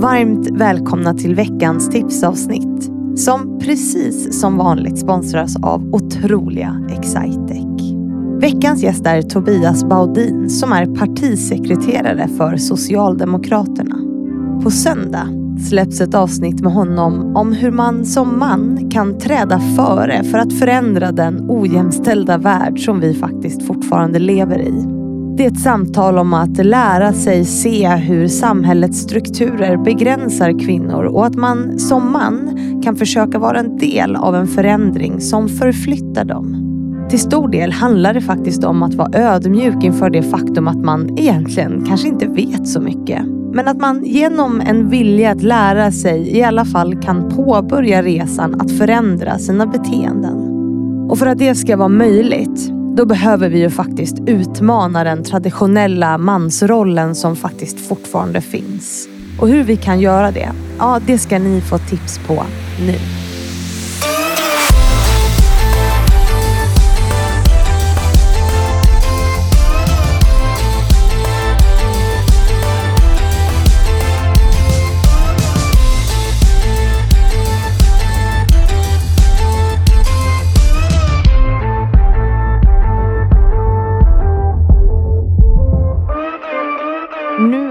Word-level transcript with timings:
Varmt 0.00 0.50
välkomna 0.50 1.14
till 1.14 1.34
veckans 1.34 1.90
tipsavsnitt 1.90 2.90
som 3.16 3.58
precis 3.58 4.40
som 4.40 4.56
vanligt 4.56 4.98
sponsras 4.98 5.56
av 5.62 5.94
otroliga 5.94 6.86
Excitec. 6.90 7.94
Veckans 8.40 8.82
gäst 8.82 9.06
är 9.06 9.22
Tobias 9.22 9.84
Baudin 9.84 10.50
som 10.50 10.72
är 10.72 10.86
partisekreterare 10.86 12.28
för 12.28 12.56
Socialdemokraterna. 12.56 13.96
På 14.62 14.70
söndag 14.70 15.28
släpps 15.68 16.00
ett 16.00 16.14
avsnitt 16.14 16.60
med 16.60 16.72
honom 16.72 17.36
om 17.36 17.52
hur 17.52 17.70
man 17.70 18.04
som 18.04 18.38
man 18.38 18.90
kan 18.90 19.18
träda 19.18 19.60
före 19.76 20.24
för 20.24 20.38
att 20.38 20.52
förändra 20.52 21.12
den 21.12 21.50
ojämställda 21.50 22.38
värld 22.38 22.84
som 22.84 23.00
vi 23.00 23.14
faktiskt 23.14 23.66
fortfarande 23.66 24.18
lever 24.18 24.58
i. 24.60 24.99
Det 25.40 25.46
är 25.46 25.50
ett 25.50 25.60
samtal 25.60 26.18
om 26.18 26.34
att 26.34 26.66
lära 26.66 27.12
sig 27.12 27.44
se 27.44 27.88
hur 27.88 28.28
samhällets 28.28 28.98
strukturer 28.98 29.76
begränsar 29.76 30.58
kvinnor 30.58 31.04
och 31.04 31.26
att 31.26 31.34
man 31.34 31.78
som 31.78 32.12
man 32.12 32.58
kan 32.84 32.96
försöka 32.96 33.38
vara 33.38 33.58
en 33.58 33.78
del 33.78 34.16
av 34.16 34.36
en 34.36 34.46
förändring 34.46 35.20
som 35.20 35.48
förflyttar 35.48 36.24
dem. 36.24 36.56
Till 37.10 37.18
stor 37.18 37.48
del 37.48 37.72
handlar 37.72 38.14
det 38.14 38.20
faktiskt 38.20 38.64
om 38.64 38.82
att 38.82 38.94
vara 38.94 39.18
ödmjuk 39.18 39.84
inför 39.84 40.10
det 40.10 40.22
faktum 40.22 40.68
att 40.68 40.84
man 40.84 41.18
egentligen 41.18 41.84
kanske 41.86 42.08
inte 42.08 42.26
vet 42.26 42.68
så 42.68 42.80
mycket. 42.80 43.24
Men 43.52 43.68
att 43.68 43.80
man 43.80 44.04
genom 44.04 44.60
en 44.60 44.88
vilja 44.88 45.30
att 45.30 45.42
lära 45.42 45.92
sig 45.92 46.36
i 46.36 46.42
alla 46.42 46.64
fall 46.64 47.02
kan 47.02 47.28
påbörja 47.28 48.02
resan 48.02 48.60
att 48.60 48.72
förändra 48.72 49.38
sina 49.38 49.66
beteenden. 49.66 50.36
Och 51.10 51.18
för 51.18 51.26
att 51.26 51.38
det 51.38 51.54
ska 51.54 51.76
vara 51.76 51.88
möjligt 51.88 52.79
då 53.00 53.06
behöver 53.06 53.48
vi 53.48 53.58
ju 53.58 53.70
faktiskt 53.70 54.16
utmana 54.26 55.04
den 55.04 55.24
traditionella 55.24 56.18
mansrollen 56.18 57.14
som 57.14 57.36
faktiskt 57.36 57.88
fortfarande 57.88 58.40
finns. 58.40 59.08
Och 59.38 59.48
hur 59.48 59.64
vi 59.64 59.76
kan 59.76 60.00
göra 60.00 60.30
det, 60.30 60.52
ja 60.78 61.00
det 61.06 61.18
ska 61.18 61.38
ni 61.38 61.60
få 61.60 61.78
tips 61.78 62.18
på 62.26 62.42
nu. 62.86 62.94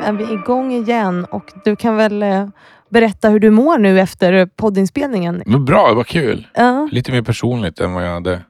Är 0.10 0.14
vi 0.14 0.34
igång 0.34 0.74
igen 0.74 1.26
och 1.26 1.54
du 1.64 1.76
kan 1.76 1.96
väl 1.96 2.24
eh, 2.24 2.48
berätta 2.90 3.30
hur 3.30 3.40
du 3.40 3.50
mår 3.50 3.78
nu 3.78 4.00
efter 4.00 4.46
poddinspelningen. 4.46 5.44
Men 5.46 5.66
bra, 5.66 5.94
vad 5.94 6.08
kul. 6.08 6.48
Ja, 6.54 6.90
Lite 6.92 7.12
mer 7.12 7.22
personligt 7.22 7.80
än 7.80 7.94
vad 7.94 8.06
jag 8.06 8.14
hade 8.14 8.42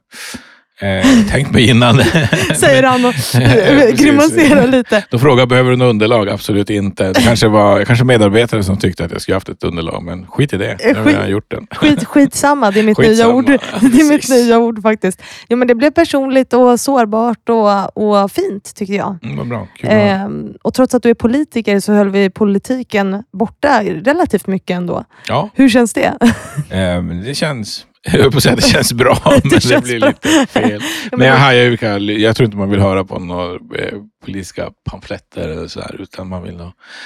eh, 0.80 1.06
tänkt 1.30 1.50
mig 1.50 1.68
innan. 1.68 1.98
säger 2.56 2.82
han 2.82 3.04
och 3.04 3.14
grimaserar 3.98 4.66
lite. 4.66 5.04
De 5.10 5.20
frågade, 5.20 5.46
behöver 5.46 5.70
du 5.70 5.76
något 5.76 5.90
underlag? 5.90 6.28
Absolut 6.28 6.70
inte. 6.70 7.12
Det 7.12 7.20
kanske 7.22 7.48
var 7.48 7.84
kanske 7.84 8.04
medarbetare 8.04 8.62
som 8.62 8.76
tyckte 8.78 9.04
att 9.04 9.12
jag 9.12 9.20
skulle 9.22 9.36
haft 9.36 9.48
ett 9.48 9.64
underlag, 9.64 10.02
men 10.02 10.26
skit 10.26 10.52
i 10.52 10.56
det. 10.56 10.76
Nu 10.84 10.94
har 10.94 11.10
jag 11.10 11.30
gjort 11.30 11.50
den. 11.50 11.66
Skit, 11.70 12.04
skitsamma, 12.04 12.70
det 12.70 12.80
är 12.80 12.84
mitt 12.84 12.96
Skitsamma, 12.96 13.28
nya 13.32 13.36
ord. 13.36 13.44
Det 13.80 14.00
är 14.00 14.08
mitt 14.08 14.28
nya 14.28 14.58
ord 14.58 14.82
faktiskt. 14.82 15.22
Jo, 15.48 15.56
men 15.56 15.68
det 15.68 15.74
blev 15.74 15.90
personligt 15.90 16.52
och 16.52 16.80
sårbart 16.80 17.48
och, 17.48 17.96
och 18.22 18.32
fint 18.32 18.74
tycker 18.74 18.94
jag. 18.94 19.18
Mm, 19.22 19.36
vad 19.36 19.48
bra. 19.48 19.68
Kul. 19.76 19.90
Ehm, 19.92 20.52
och 20.62 20.74
trots 20.74 20.94
att 20.94 21.02
du 21.02 21.10
är 21.10 21.14
politiker 21.14 21.80
så 21.80 21.92
höll 21.92 22.10
vi 22.10 22.30
politiken 22.30 23.22
borta 23.32 23.82
relativt 23.82 24.46
mycket 24.46 24.76
ändå. 24.76 25.04
Ja, 25.28 25.50
Hur 25.54 25.68
känns 25.68 25.92
det? 25.92 26.12
eh, 26.70 27.02
det 27.26 27.34
känns... 27.34 27.86
Jag 28.02 28.10
höll 28.12 28.30
på 28.30 28.36
att 28.36 28.42
säga 28.42 28.52
att 28.54 28.60
det 28.60 28.66
känns 28.68 28.92
bra, 28.92 29.18
men 29.42 29.50
det, 29.50 29.60
känns 29.60 29.84
blir 29.84 30.00
bra. 30.00 30.08
lite 30.08 30.46
fel. 30.46 30.82
men- 31.12 31.26
jag 31.26 31.34
hajar 31.36 31.64
ju 31.64 32.12
jag 32.18 32.36
tror 32.36 32.44
inte 32.44 32.56
man 32.56 32.70
vill 32.70 32.80
höra 32.80 33.04
på 33.04 33.18
några 33.18 33.52
eh, 33.54 33.98
politiska 34.24 34.70
pamfletter 34.90 35.48
eller 35.48 35.68
så 35.68 35.80
här, 35.80 36.00
utan 36.00 36.28
man 36.28 36.42
vill 36.42 36.56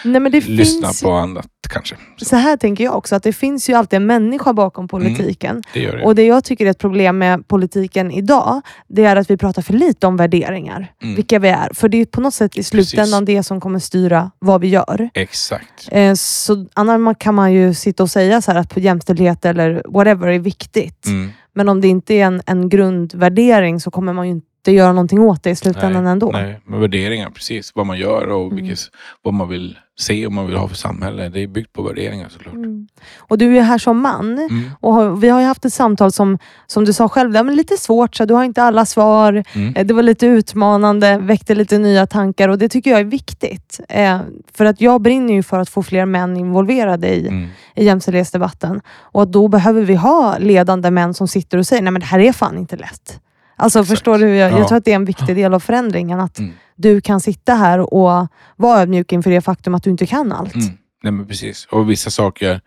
Nej, 0.05 0.21
men 0.21 0.33
det 0.33 0.47
lyssna 0.49 0.89
finns, 0.89 1.03
på 1.03 1.13
annat 1.13 1.47
kanske. 1.69 1.97
Så, 2.17 2.25
Så 2.25 2.37
här 2.37 2.57
tänker 2.57 2.85
jag 2.85 2.97
också, 2.97 3.17
att 3.17 3.23
det 3.23 3.33
finns 3.33 3.71
ju 3.71 3.75
alltid 3.75 3.97
en 3.97 4.07
människa 4.07 4.53
bakom 4.53 4.89
politiken. 4.89 5.63
det 5.73 5.81
gör 5.81 5.97
det. 5.97 6.03
Och 6.05 6.15
det 6.15 6.23
jag 6.23 6.45
tycker 6.45 6.67
är 6.67 6.71
ett 6.71 6.79
problem 6.79 7.19
med 7.19 7.49
politiken 7.49 8.11
idag, 8.11 8.61
det 8.89 9.05
är 9.05 9.17
att 9.17 9.31
vi 9.31 9.37
pratar 9.37 9.63
för 9.63 9.73
lite 9.73 10.07
om 10.07 10.17
värderingar. 10.17 10.93
Mm. 11.03 11.15
Vilka 11.15 11.39
vi 11.39 11.49
är. 11.49 11.71
För 11.75 11.89
det 11.89 12.01
är 12.01 12.05
på 12.07 12.21
något 12.21 12.35
sätt 12.35 12.57
i 12.59 12.63
slutändan 12.63 13.25
det 13.25 13.43
som 13.43 13.61
kommer 13.61 13.79
styra 13.79 14.31
vad 14.39 14.61
vi 14.61 14.69
gör. 14.69 15.09
Exakt. 15.15 15.89
Eh, 15.93 16.15
Så 16.15 16.67
annars 16.75 17.17
kan 17.19 17.35
man 17.35 17.53
ju 17.53 17.75
sitta 17.75 18.03
och 18.03 18.11
säga 18.11 18.43
så 18.43 18.53
här 18.53 18.59
att 18.59 18.77
jämställdhet 18.77 19.45
eller 19.45 19.83
whatever 19.89 20.29
är 20.29 20.39
viktigt. 20.39 20.84
Mm. 21.07 21.31
Men 21.55 21.69
om 21.69 21.81
det 21.81 21.89
inte 21.89 22.15
är 22.15 22.25
en, 22.27 22.43
en 22.47 22.69
grundvärdering 22.69 23.81
så 23.81 23.91
kommer 23.91 24.13
man 24.13 24.27
ju 24.27 24.33
inte 24.33 24.73
göra 24.73 24.93
någonting 24.93 25.21
åt 25.21 25.43
det 25.43 25.51
i 25.51 25.57
slutändan 25.57 26.07
ändå. 26.07 26.31
Nej, 26.33 26.61
men 26.65 26.81
värderingar, 26.81 27.31
precis. 27.31 27.73
Vad 27.75 27.87
man 27.87 27.99
gör 27.99 28.29
och 28.29 28.53
Mm. 28.53 28.57
vilket, 28.57 28.79
vad 29.23 29.35
man 29.35 29.49
vill 29.49 29.79
se 29.99 30.27
och 30.27 30.33
man 30.33 30.47
vill 30.47 30.57
ha 30.57 30.69
för 30.69 30.77
samhälle. 30.77 31.29
Det 31.29 31.41
är 31.41 31.47
byggt 31.47 31.73
på 31.73 31.83
värderingar 31.83 32.29
såklart. 32.29 32.55
Mm. 32.55 32.89
Och 33.19 33.39
du 33.39 33.57
är 33.59 33.63
här 33.63 33.79
som 33.79 34.01
man. 34.01 34.39
Mm. 34.39 34.71
Och 34.81 34.95
har- 34.95 35.17
vi 35.17 35.29
har 35.29 35.41
ju 35.41 35.47
haft 35.47 35.65
ett 35.65 35.73
samtal 35.73 36.13
som, 36.13 36.39
som 36.67 36.85
du 36.85 36.93
sa 36.93 37.09
själv, 37.09 37.33
det 37.33 37.43
var 37.43 37.53
lite 37.53 37.77
svårt, 37.77 38.15
så 38.17 38.25
du 38.25 38.35
har 38.35 38.45
inte 38.45 38.63
alla 38.63 38.85
svar. 38.87 39.45
Mm. 39.53 39.75
Eh, 39.77 39.87
Det 39.87 39.95
var 39.95 40.03
lite 40.03 40.27
utmanande, 40.27 41.19
väckte 41.19 41.55
lite 41.55 41.79
nya 41.79 42.07
tankar 42.07 42.49
och 42.49 42.59
det 42.59 42.69
tycker 42.69 42.91
jag 42.91 43.01
är 43.01 43.05
viktigt. 43.05 43.81
Eh, 43.89 44.19
för 44.55 44.65
att 44.65 44.81
jag 44.81 45.01
brinner 45.01 45.35
ju 45.35 45.43
för 45.43 45.59
att 45.59 45.69
få 45.69 45.83
fler 45.83 46.07
män 46.07 46.37
involverade 46.37 47.09
i, 47.15 47.29
Mm. 47.29 47.49
I 47.77 47.85
jämställdhetsdebatten. 47.85 48.81
Och 48.89 49.23
att 49.23 49.33
då 49.33 49.49
behöver 49.49 49.83
vi 49.83 49.95
ha 49.95 50.39
ledande 50.39 50.91
män 50.91 51.15
som 51.15 51.29
sitter 51.29 51.59
och 51.59 51.67
säger, 51.67 51.83
nej 51.83 51.93
men 51.93 52.01
det 52.01 52.07
här 52.07 52.19
är 52.19 52.33
fan 52.33 52.59
inte 52.59 52.77
lätt. 52.77 53.21
Alltså 53.57 53.79
Exakt. 53.79 53.91
förstår 53.91 54.19
du? 54.19 54.37
Jag, 54.37 54.53
Ja. 54.53 54.59
jag 54.59 54.69
tror 54.69 54.79
att 54.79 54.85
det 54.85 54.91
är 54.93 54.97
en 54.97 55.05
viktig 55.05 55.37
del 55.37 55.55
av 55.55 55.61
förändringen. 55.61 56.21
Att 56.21 56.39
Mm. 56.39 56.53
du 56.77 57.01
kan 57.01 57.21
sitta 57.21 57.55
här 57.55 57.95
och 57.95 58.29
vara 58.57 58.81
ödmjuk 58.81 59.13
inför 59.13 59.31
det 59.31 59.41
faktum 59.41 59.75
att 59.75 59.83
du 59.83 59.91
inte 59.91 60.07
kan 60.07 60.33
allt. 60.33 60.55
Mm. 60.55 60.67
Nej, 61.03 61.13
men 61.13 61.27
precis. 61.27 61.67
Och 61.71 61.91
vissa 61.91 62.11
saker 62.11 62.61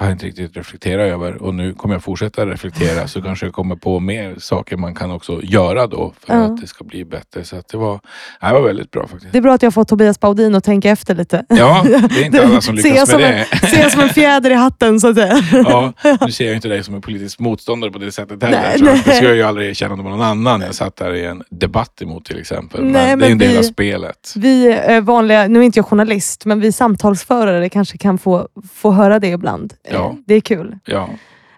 har 0.00 0.06
jag 0.06 0.14
inte 0.14 0.26
riktigt 0.26 0.56
reflekterat 0.56 1.06
över 1.12 1.42
och 1.42 1.54
nu 1.54 1.74
kommer 1.74 1.94
jag 1.94 2.02
fortsätta 2.02 2.46
reflektera 2.46 3.08
så 3.08 3.22
kanske 3.22 3.46
jag 3.46 3.52
kommer 3.52 3.76
på 3.76 4.00
mer 4.00 4.34
saker 4.38 4.76
man 4.76 4.94
kan 4.94 5.10
också 5.10 5.40
göra 5.42 5.86
då 5.86 6.12
för 6.26 6.34
Ja. 6.34 6.40
att 6.44 6.60
det 6.60 6.66
ska 6.66 6.84
bli 6.84 7.04
bättre. 7.04 7.44
Så 7.44 7.56
det, 7.70 7.76
var, 7.76 8.00
det 8.40 8.52
var 8.52 8.60
väldigt 8.60 8.90
bra 8.90 9.06
faktiskt. 9.06 9.32
Det 9.32 9.38
är 9.38 9.42
bra 9.42 9.54
att 9.54 9.62
jag 9.62 9.74
fått 9.74 9.88
Tobias 9.88 10.20
Baudin 10.20 10.54
att 10.54 10.64
tänka 10.64 10.90
efter 10.90 11.14
lite. 11.14 11.44
Ja, 11.48 11.82
det 11.86 11.94
är 12.20 12.24
inte 12.24 12.44
alla 12.46 12.60
som 12.60 12.74
lyckas 12.74 13.10
som 13.10 13.20
med 13.20 13.46
det. 13.60 13.66
Ser 13.68 13.82
jag 13.82 13.92
som 13.92 14.00
en 14.00 14.08
fjäder 14.08 14.50
i 14.50 14.54
hatten 14.54 15.00
så 15.00 15.08
att 15.08 15.14
säga. 15.16 15.42
Ja, 15.52 15.92
nu 16.26 16.32
ser 16.32 16.46
jag 16.46 16.54
inte 16.54 16.68
dig 16.68 16.84
som 16.84 16.94
en 16.94 17.00
politisk 17.00 17.38
motståndare 17.38 17.90
på 17.90 17.98
det 17.98 18.12
sättet 18.12 18.42
heller. 18.42 18.76
Nej. 18.82 19.02
Det 19.04 19.12
skulle 19.14 19.28
jag 19.28 19.36
ju 19.36 19.42
aldrig 19.42 19.68
erkänna 19.68 19.94
om 19.94 20.00
någon 20.02 20.22
annan 20.22 20.60
jag 20.60 20.74
satt 20.74 20.96
där 20.96 21.14
i 21.14 21.24
en 21.26 21.42
debatt 21.50 22.02
emot 22.02 22.24
till 22.24 22.38
exempel. 22.40 22.82
Men, 22.82 22.92
Nej, 22.92 23.04
det 23.06 23.10
är 23.12 23.16
men 23.16 23.32
en 23.32 23.38
del 23.38 23.48
vi- 23.52 23.58
av 23.58 23.62
spelet. 23.62 24.32
Vi 24.36 24.78
eh, 24.86 25.00
vanliga, 25.00 25.46
nu 25.48 25.58
är 25.58 25.62
inte 25.62 25.78
jag 25.78 25.86
journalist, 25.86 26.44
men 26.46 26.60
vi 26.60 26.72
samtalsförare 26.72 27.68
kanske 27.68 27.98
kan 27.98 28.18
få, 28.18 28.48
få 28.74 28.90
höra 28.92 29.18
det 29.18 29.28
ibland. 29.28 29.74
Eh, 29.90 29.96
Ja. 29.96 30.16
Det 30.26 30.34
är 30.34 30.40
kul. 30.40 30.78
Ja, 30.84 31.08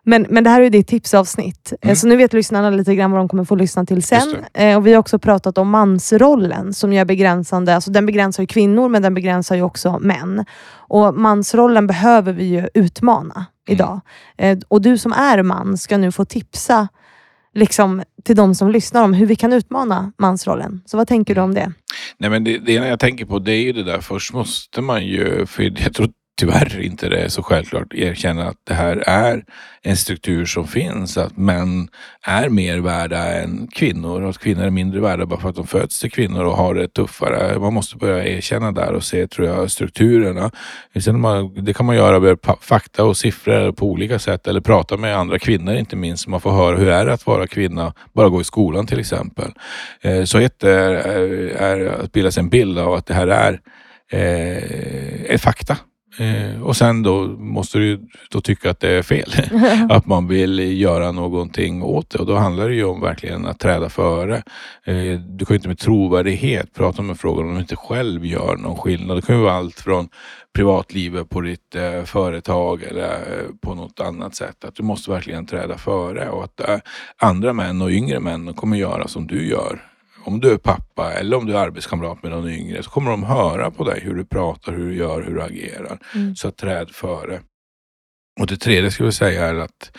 Men, 0.04 0.26
men 0.30 0.44
det 0.44 0.50
här 0.50 0.60
är 0.60 0.70
ditt 0.70 0.88
tipsavsnitt, 0.88 1.72
Eh, 1.72 1.86
Mm. 1.88 1.96
så 1.96 2.06
nu 2.06 2.16
vet 2.16 2.32
lyssnarna 2.32 2.70
lite 2.70 2.94
grann 2.94 3.10
vad 3.10 3.20
de 3.20 3.28
kommer 3.28 3.44
få 3.44 3.54
lyssna 3.54 3.84
till 3.86 4.02
sen. 4.02 4.36
Eh, 4.54 4.76
och 4.76 4.86
vi 4.86 4.92
har 4.92 4.98
också 5.00 5.18
pratat 5.18 5.58
om 5.58 5.70
mansrollen 5.70 6.72
som 6.74 6.92
är 6.92 7.04
begränsande. 7.04 7.74
Alltså 7.74 7.90
den 7.90 8.06
begränsar 8.06 8.44
kvinnor, 8.44 8.88
men 8.88 9.02
den 9.02 9.14
begränsar 9.14 9.56
ju 9.56 9.62
också 9.62 9.98
män. 9.98 10.44
Och 10.74 11.14
mansrollen 11.14 11.86
behöver 11.86 12.32
vi 12.32 12.44
ju 12.44 12.68
utmana 12.74 13.34
Mm. 13.68 13.74
idag. 13.76 14.00
Eh, 14.38 14.58
och 14.68 14.82
du 14.82 14.98
som 14.98 15.12
är 15.12 15.42
man 15.42 15.78
ska 15.78 15.96
nu 15.98 16.12
få 16.12 16.24
tipsa 16.24 16.88
liksom, 17.54 18.02
till 18.24 18.36
de 18.36 18.54
som 18.54 18.70
lyssnar 18.70 19.04
om 19.04 19.14
hur 19.14 19.26
vi 19.26 19.36
kan 19.36 19.52
utmana 19.52 20.12
mansrollen. 20.18 20.82
Så 20.86 20.96
vad 20.96 21.08
tänker 21.08 21.34
du 21.34 21.40
om 21.40 21.54
det? 21.54 21.72
Nej, 22.18 22.30
men 22.30 22.44
det, 22.44 22.58
det 22.58 22.72
jag 22.72 23.00
tänker 23.00 23.24
på 23.24 23.38
det 23.38 23.52
är 23.52 23.62
ju 23.62 23.72
det 23.72 23.82
där, 23.82 24.00
först 24.00 24.32
måste 24.32 24.80
man 24.80 25.06
ju, 25.06 25.46
för 25.46 25.62
jag 25.62 25.94
tror 25.94 26.08
tyvärr 26.42 26.80
inte 26.80 27.08
det 27.08 27.20
är 27.20 27.28
så 27.28 27.42
självklart, 27.42 27.94
erkänna 27.94 28.48
att 28.48 28.56
det 28.64 28.74
här 28.74 28.96
är 29.06 29.44
en 29.82 29.96
struktur 29.96 30.44
som 30.44 30.66
finns, 30.66 31.18
att 31.18 31.36
män 31.36 31.88
är 32.26 32.48
mer 32.48 32.78
värda 32.78 33.18
än 33.18 33.68
kvinnor 33.74 34.22
och 34.22 34.30
att 34.30 34.38
kvinnor 34.38 34.64
är 34.64 34.70
mindre 34.70 35.00
värda 35.00 35.26
bara 35.26 35.40
för 35.40 35.48
att 35.48 35.56
de 35.56 35.66
föds 35.66 36.00
till 36.00 36.10
kvinnor 36.10 36.44
och 36.44 36.56
har 36.56 36.74
det 36.74 36.88
tuffare. 36.88 37.58
Man 37.58 37.74
måste 37.74 37.96
börja 37.96 38.26
erkänna 38.26 38.72
där 38.72 38.92
och 38.92 39.04
se, 39.04 39.26
tror 39.26 39.48
jag, 39.48 39.70
strukturerna. 39.70 40.50
Sen 41.00 41.20
man, 41.20 41.64
det 41.64 41.74
kan 41.74 41.86
man 41.86 41.96
göra 41.96 42.20
med 42.20 42.38
fakta 42.60 43.04
och 43.04 43.16
siffror 43.16 43.72
på 43.72 43.86
olika 43.86 44.18
sätt 44.18 44.46
eller 44.46 44.60
prata 44.60 44.96
med 44.96 45.16
andra 45.16 45.38
kvinnor 45.38 45.74
inte 45.74 45.96
minst. 45.96 46.24
så 46.24 46.30
Man 46.30 46.40
får 46.40 46.50
höra 46.52 46.76
hur 46.76 46.88
är 46.88 47.06
det 47.06 47.12
att 47.12 47.26
vara 47.26 47.46
kvinna, 47.46 47.94
bara 48.12 48.28
gå 48.28 48.40
i 48.40 48.44
skolan 48.44 48.86
till 48.86 49.00
exempel. 49.00 49.52
Eh, 50.00 50.24
så 50.24 50.38
ett 50.38 50.64
är, 50.64 50.90
är 51.56 51.86
att 51.86 52.12
bilda 52.12 52.30
sig 52.30 52.40
en 52.40 52.48
bild 52.48 52.78
av 52.78 52.94
att 52.94 53.06
det 53.06 53.14
här 53.14 53.28
är, 53.28 53.60
eh, 54.10 55.32
är 55.34 55.38
fakta. 55.38 55.76
Eh, 56.18 56.62
och 56.62 56.76
sen 56.76 57.02
då 57.02 57.26
måste 57.26 57.78
du 57.78 58.00
då 58.30 58.40
tycka 58.40 58.70
att 58.70 58.80
det 58.80 58.88
är 58.88 59.02
fel. 59.02 59.32
att 59.90 60.06
man 60.06 60.28
vill 60.28 60.80
göra 60.80 61.12
någonting 61.12 61.82
åt 61.82 62.10
det. 62.10 62.18
Och 62.18 62.26
då 62.26 62.34
handlar 62.34 62.68
det 62.68 62.74
ju 62.74 62.84
om 62.84 63.00
verkligen 63.00 63.46
att 63.46 63.58
träda 63.58 63.88
före. 63.88 64.42
Eh, 64.84 65.18
du 65.18 65.44
kan 65.44 65.54
ju 65.54 65.56
inte 65.56 65.68
med 65.68 65.78
trovärdighet 65.78 66.74
prata 66.74 67.02
om 67.02 67.10
en 67.10 67.16
fråga 67.16 67.42
om 67.42 67.54
du 67.54 67.60
inte 67.60 67.76
själv 67.76 68.26
gör 68.26 68.56
någon 68.56 68.76
skillnad. 68.76 69.16
Det 69.16 69.22
kan 69.22 69.36
ju 69.36 69.42
vara 69.42 69.52
allt 69.52 69.80
från 69.80 70.08
privatlivet 70.54 71.28
på 71.28 71.40
ditt 71.40 71.74
eh, 71.74 72.02
företag 72.04 72.82
eller 72.82 73.10
eh, 73.10 73.54
på 73.60 73.74
något 73.74 74.00
annat 74.00 74.34
sätt. 74.34 74.64
Att 74.64 74.74
du 74.74 74.82
måste 74.82 75.10
verkligen 75.10 75.46
träda 75.46 75.78
före 75.78 76.28
och 76.28 76.44
att 76.44 76.60
eh, 76.60 76.78
andra 77.16 77.52
män 77.52 77.82
och 77.82 77.90
yngre 77.90 78.20
män 78.20 78.54
kommer 78.54 78.76
göra 78.76 79.08
som 79.08 79.26
du 79.26 79.48
gör 79.48 79.91
om 80.24 80.40
du 80.40 80.52
är 80.52 80.58
pappa 80.58 81.12
eller 81.12 81.36
om 81.36 81.46
du 81.46 81.52
är 81.52 81.58
arbetskamrat 81.58 82.22
med 82.22 82.32
någon 82.32 82.50
yngre 82.50 82.82
så 82.82 82.90
kommer 82.90 83.10
de 83.10 83.22
höra 83.22 83.70
på 83.70 83.84
dig 83.84 84.00
hur 84.00 84.14
du 84.14 84.24
pratar, 84.24 84.72
hur 84.72 84.88
du 84.88 84.96
gör, 84.96 85.22
hur 85.22 85.34
du 85.34 85.42
agerar. 85.42 85.98
Mm. 86.14 86.36
Så 86.36 86.50
träd 86.50 86.90
före. 86.90 87.40
Och 88.40 88.46
det 88.46 88.56
tredje 88.56 88.90
skulle 88.90 89.06
jag 89.06 89.14
säga 89.14 89.48
är 89.48 89.54
att 89.54 89.90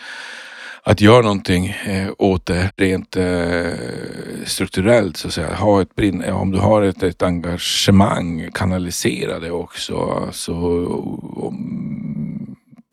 att 0.86 1.00
göra 1.00 1.22
någonting 1.22 1.66
eh, 1.66 2.10
åt 2.18 2.46
det 2.46 2.70
rent 2.76 3.16
eh, 3.16 3.72
strukturellt. 4.44 5.16
Så 5.16 5.28
att 5.28 5.34
säga. 5.34 5.54
Ha 5.54 5.82
ett 5.82 5.94
brinn, 5.94 6.24
om 6.24 6.50
du 6.50 6.58
har 6.58 6.82
ett, 6.82 7.02
ett 7.02 7.22
engagemang, 7.22 8.50
kanalisera 8.54 9.38
det 9.38 9.50
också. 9.50 10.22
Alltså, 10.26 10.52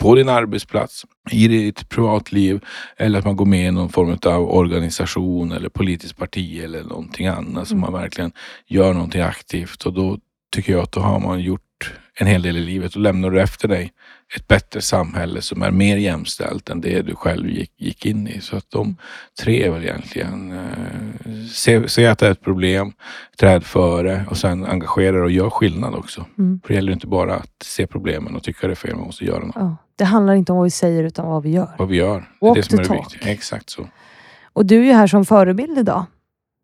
på 0.01 0.15
din 0.15 0.30
arbetsplats, 0.30 1.06
i 1.31 1.48
ditt 1.48 1.89
privatliv 1.89 2.59
eller 2.98 3.19
att 3.19 3.25
man 3.25 3.36
går 3.36 3.45
med 3.45 3.68
i 3.68 3.71
någon 3.71 3.89
form 3.89 4.18
av 4.25 4.51
organisation 4.51 5.51
eller 5.51 5.69
politiskt 5.69 6.18
parti 6.18 6.62
eller 6.63 6.83
någonting 6.83 7.27
annat. 7.27 7.68
Så 7.68 7.74
mm. 7.74 7.81
man 7.81 8.01
verkligen 8.01 8.31
gör 8.68 8.94
någonting 8.94 9.21
aktivt 9.21 9.86
och 9.86 9.94
då 9.94 10.18
tycker 10.56 10.74
jag 10.74 10.81
att 10.81 10.92
då 10.92 11.00
har 11.00 11.19
man 11.19 11.39
gjort 11.39 11.62
en 12.13 12.28
hel 12.28 12.42
del 12.42 12.57
i 12.57 12.60
livet 12.60 12.95
och 12.95 13.01
lämnar 13.01 13.30
du 13.30 13.42
efter 13.42 13.68
dig 13.68 13.94
ett 14.36 14.48
bättre 14.48 14.81
samhälle 14.81 15.42
som 15.42 15.62
är 15.62 15.72
mer 15.72 15.98
jämställt 15.98 16.69
än 16.69 16.81
det 16.81 17.01
du 17.01 17.16
själv 17.16 17.50
gick, 17.50 17.72
gick 17.78 18.06
in 18.06 18.28
i. 18.28 18.42
Så 18.42 18.57
att 18.57 18.66
de 18.69 18.98
tre 19.39 19.63
är 19.63 19.72
väl 19.72 19.83
egentligen 19.83 20.51
eh, 20.51 21.45
se, 21.51 21.89
se, 21.89 22.06
att 22.06 22.19
det 22.19 22.28
är 22.28 22.31
ett 22.31 22.42
problem, 22.42 22.94
träd 23.39 23.63
före 23.63 24.25
och 24.30 24.38
sen 24.38 24.66
engagera 24.66 25.24
och 25.24 25.31
gör 25.31 25.50
skillnad 25.50 25.95
också. 25.95 26.25
Mm. 26.38 26.60
För 26.63 26.68
det 26.68 26.75
gäller 26.75 26.94
inte 26.94 27.07
bara 27.07 27.36
att 27.36 27.63
se 27.63 27.88
problemen 27.88 28.36
och 28.36 28.44
tycka 28.44 28.68
det 28.68 28.74
är 28.74 28.75
fel, 28.75 28.95
man 28.95 29.06
måste 29.06 29.25
göra 29.25 29.45
något. 29.45 29.56
Ja, 29.56 29.77
det 29.95 30.06
handlar 30.06 30.34
inte 30.34 30.51
om 30.51 30.57
vad 30.57 30.66
vi 30.66 30.72
säger 30.72 31.04
utan 31.04 31.27
vad 31.27 31.44
vi 31.44 31.50
gör. 31.50 31.75
Vad 31.77 31.88
vi 31.88 31.98
gör. 31.98 32.30
Walk 32.42 32.56
det 32.56 32.60
är 32.60 32.63
det 32.63 32.69
som 32.69 32.80
är 32.80 32.84
det 32.84 32.94
viktiga. 32.94 33.31
Exakt 33.31 33.69
så. 33.69 33.88
Och 34.54 34.66
du 34.66 34.80
är 34.80 34.86
ju 34.86 34.94
här 34.94 35.07
som 35.07 35.25
förebild 35.25 35.77
idag. 35.77 36.06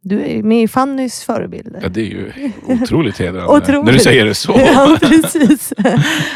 Du 0.04 0.26
är 0.26 0.44
med 0.44 0.64
i 0.64 0.68
Fannys 0.68 1.24
förebilder. 1.24 1.80
Ja, 1.84 1.90
det 1.90 2.02
är 2.02 2.06
ju 2.06 2.32
otroligt 2.68 3.18
hedrande 3.18 3.58
otroligt. 3.58 3.86
när 3.86 3.94
du 3.94 4.00
säger 4.00 4.26
det 4.26 4.36
så. 4.36 4.52
ja, 4.58 4.98
precis. 5.02 5.74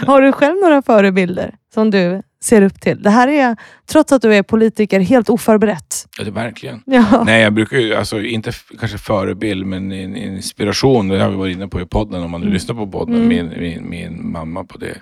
Har 0.05 0.21
du 0.21 0.31
själv 0.31 0.55
några 0.61 0.81
förebilder 0.81 1.55
som 1.73 1.91
du 1.91 2.21
ser 2.43 2.61
upp 2.61 2.81
till? 2.81 3.03
Det 3.03 3.09
här 3.09 3.27
är, 3.27 3.55
trots 3.85 4.11
att 4.11 4.21
du 4.21 4.35
är 4.35 4.43
politiker, 4.43 4.99
helt 4.99 5.29
oförberett. 5.29 6.07
Ja, 6.17 6.23
det 6.23 6.31
verkligen. 6.31 6.83
Ja. 6.85 7.23
Nej, 7.25 7.41
jag 7.41 7.53
brukar 7.53 7.77
ju, 7.77 7.95
alltså 7.95 8.21
inte 8.21 8.51
kanske 8.79 8.97
förebild, 8.97 9.65
men 9.65 9.91
en 9.91 10.15
inspiration. 10.15 11.07
Det 11.07 11.19
har 11.19 11.29
vi 11.29 11.35
varit 11.35 11.55
inne 11.55 11.67
på 11.67 11.81
i 11.81 11.85
podden, 11.85 12.23
om 12.23 12.31
man 12.31 12.41
nu 12.41 12.47
mm. 12.47 12.53
lyssnar 12.53 12.75
på 12.75 12.87
podden. 12.87 13.15
Mm. 13.15 13.27
Min, 13.27 13.49
min, 13.59 13.89
min, 13.89 14.31
mamma 14.31 14.63
på 14.63 14.77
det 14.77 14.97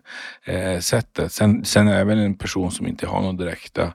eh, 0.53 0.79
sättet. 0.79 1.31
Sen, 1.31 1.65
sen 1.65 2.07
väl 2.07 2.19
en 2.19 2.37
person 2.37 2.71
som 2.71 2.87
inte 2.87 3.07
har 3.07 3.21
någon 3.21 3.37
direkta 3.37 3.93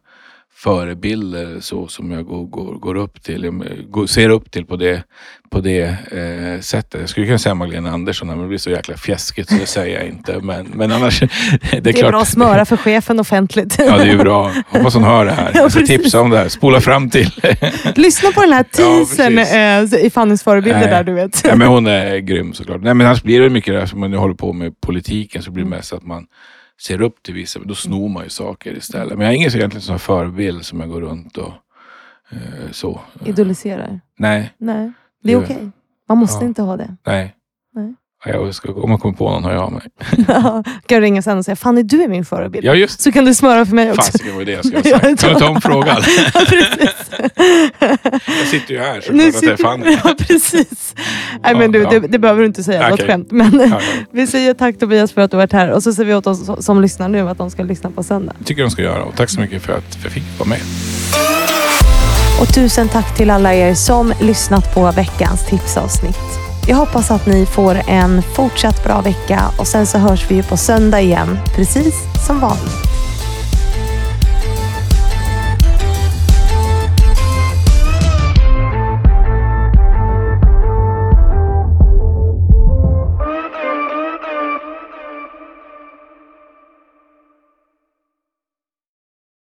förebilder 0.56 1.60
så 1.60 1.88
som 1.88 2.10
jag 2.10 2.26
går, 2.26 2.44
går, 2.46 2.74
går 2.74 2.94
upp 2.94 3.22
till, 3.22 3.50
går, 3.90 4.06
ser 4.06 4.28
upp 4.28 4.50
till 4.50 4.66
på 4.66 4.76
det, 4.76 5.02
på 5.50 5.60
det 5.60 5.82
eh, 5.82 6.60
sättet. 6.60 7.00
Jag 7.00 7.08
skulle 7.08 7.26
kunna 7.26 7.38
säga 7.38 7.54
Magdalena 7.54 7.90
Andersson, 7.90 8.28
men 8.28 8.38
det 8.38 8.48
blir 8.48 8.58
så 8.58 8.70
jäkla 8.70 8.96
fjäskigt 8.96 9.48
så 9.48 9.54
det 9.54 9.66
säger 9.66 9.98
jag 9.98 10.08
inte. 10.08 10.40
Men, 10.40 10.66
men 10.74 10.92
annars, 10.92 11.20
det 11.20 11.26
är, 11.76 11.80
det 11.80 11.90
är 11.90 11.92
klart. 11.92 12.10
bra 12.10 12.20
att 12.20 12.28
smöra 12.28 12.64
för 12.64 12.76
chefen 12.76 13.20
offentligt. 13.20 13.76
ja, 13.78 13.96
det 13.96 14.10
är 14.10 14.16
bra. 14.16 14.52
Hoppas 14.68 14.94
hon 14.94 15.04
hör 15.04 15.24
det 15.24 15.32
här. 15.32 15.50
Jag 15.54 15.72
ska 15.72 15.86
tipsa 15.86 16.20
om 16.20 16.30
det 16.30 16.38
här. 16.38 16.48
Spola 16.48 16.80
fram 16.80 17.10
till. 17.10 17.30
Lyssna 17.94 18.32
på 18.32 18.40
den 18.40 18.52
här 18.52 18.62
teasern 18.62 19.36
ja, 19.36 19.98
eh, 19.98 20.06
i 20.06 20.10
Fannys 20.10 20.42
förebilder 20.42 20.90
där 20.90 21.04
du 21.04 21.12
vet. 21.12 21.44
ja, 21.44 21.56
men 21.56 21.68
hon 21.68 21.86
är 21.86 22.18
grym 22.18 22.52
såklart. 22.52 22.82
Nej, 22.82 22.94
men 22.94 23.06
annars 23.06 23.22
blir 23.22 23.40
det 23.40 23.50
mycket 23.50 23.74
där 23.74 23.86
som 23.86 24.00
man 24.00 24.12
håller 24.12 24.34
på 24.34 24.52
med 24.52 24.80
politiken 24.80 25.42
så 25.42 25.50
blir 25.50 25.64
det 25.64 25.70
mest 25.70 25.92
att 25.92 26.06
man 26.06 26.26
ser 26.82 27.02
upp 27.02 27.22
till 27.22 27.34
vissa, 27.34 27.60
då 27.64 27.74
snor 27.74 28.08
man 28.08 28.24
ju 28.24 28.30
saker 28.30 28.76
istället. 28.76 29.18
Men 29.18 29.20
jag 29.20 29.26
har 29.26 29.34
ingen 29.34 29.56
egentligen 29.56 29.82
sån 29.82 29.98
förebild 29.98 30.64
som 30.64 30.80
jag 30.80 30.88
går 30.88 31.00
runt 31.00 31.38
och 31.38 31.52
eh, 32.30 32.70
så. 32.72 33.00
Idoliserar? 33.24 34.00
Nej. 34.18 34.54
Nej, 34.58 34.92
det 35.22 35.32
är 35.32 35.36
okej. 35.36 35.56
Okay. 35.56 35.70
Man 36.08 36.18
måste 36.18 36.44
ja. 36.44 36.48
inte 36.48 36.62
ha 36.62 36.76
det. 36.76 36.96
Nej. 37.06 37.34
Nej. 37.74 37.94
Jag 38.26 38.54
ska, 38.54 38.72
om 38.72 38.90
jag 38.90 39.00
kommer 39.00 39.14
på 39.14 39.30
någon 39.30 39.44
hör 39.44 39.52
jag 39.52 39.62
av 39.62 39.72
mig. 39.72 39.82
kan 40.86 41.00
du 41.00 41.00
ringa 41.00 41.22
sen 41.22 41.38
och 41.38 41.44
säga, 41.44 41.56
Fanny 41.56 41.82
du 41.82 42.02
är 42.02 42.08
min 42.08 42.24
förebild. 42.24 42.64
Ja, 42.64 42.74
just. 42.74 43.00
Så 43.00 43.12
kan 43.12 43.24
du 43.24 43.34
smöra 43.34 43.66
för 43.66 43.74
mig 43.74 43.90
också. 43.90 44.12
Fasiken 44.12 44.36
var 44.36 44.44
det 44.44 44.52
jag 44.52 44.66
skulle 44.66 44.82
sagt. 44.90 45.20
Kan 45.20 45.34
du 45.34 45.40
ta 45.40 45.48
om 45.48 45.60
frågan? 45.60 45.96
ja, 46.34 46.40
precis. 46.48 47.10
Jag 48.26 48.46
sitter 48.46 48.74
ju 48.74 48.80
här 48.80 49.00
så 49.00 49.12
nu 49.12 49.28
att 49.28 49.40
det 49.40 49.46
är 49.46 49.56
Fanny. 49.62 49.98
ja, 50.04 50.14
precis. 50.18 50.94
Nej, 51.42 51.54
men 51.54 51.72
du, 51.72 51.82
ja. 51.82 51.90
det, 51.90 52.00
det, 52.00 52.18
behöver 52.18 52.40
du 52.40 52.46
inte 52.46 52.62
säga, 52.62 52.82
det 52.82 52.90
var 52.90 52.98
ett 52.98 53.06
skämt. 53.06 53.30
Men 53.30 53.70
ja, 53.70 53.80
vi 54.10 54.26
säger 54.26 54.54
tack 54.54 54.78
Tobias 54.78 55.12
för 55.12 55.20
att 55.20 55.30
du 55.30 55.36
varit 55.36 55.52
här 55.52 55.70
och 55.70 55.82
så 55.82 55.92
säger 55.92 56.06
vi 56.06 56.14
åt 56.14 56.26
oss 56.26 56.64
som 56.64 56.82
lyssnar 56.82 57.08
nu 57.08 57.28
att 57.28 57.38
de 57.38 57.50
ska 57.50 57.62
lyssna 57.62 57.90
på 57.90 58.02
söndag. 58.02 58.32
Det 58.38 58.44
tycker 58.44 58.62
de 58.62 58.70
ska 58.70 58.82
göra 58.82 59.04
och 59.04 59.16
tack 59.16 59.30
så 59.30 59.40
mycket 59.40 59.62
för 59.62 59.72
att 59.72 59.98
jag 60.02 60.12
fick 60.12 60.24
vara 60.38 60.48
med. 60.48 60.60
Och 62.40 62.54
tusen 62.54 62.88
tack 62.88 63.16
till 63.16 63.30
alla 63.30 63.54
er 63.54 63.74
som 63.74 64.12
lyssnat 64.20 64.74
på 64.74 64.92
veckans 64.92 65.46
tipsavsnitt. 65.46 66.44
Jag 66.68 66.76
hoppas 66.76 67.10
att 67.10 67.26
ni 67.26 67.46
får 67.46 67.80
en 67.88 68.22
fortsatt 68.22 68.84
bra 68.84 69.00
vecka 69.00 69.40
och 69.58 69.66
sen 69.66 69.86
så 69.86 69.98
hörs 69.98 70.30
vi 70.30 70.34
ju 70.34 70.42
på 70.42 70.56
söndag 70.56 71.00
igen, 71.00 71.38
precis 71.56 71.94
som 72.26 72.40
vanligt. 72.40 72.83